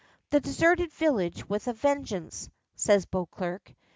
[0.31, 3.71] "The deserted village with a vengeance," says Beauclerk.